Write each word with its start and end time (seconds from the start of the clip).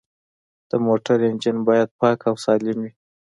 د 0.69 0.71
موټر 0.85 1.17
انجن 1.29 1.57
باید 1.67 1.89
پاک 1.99 2.19
او 2.29 2.35
سالم 2.43 2.77
وي. 2.83 2.91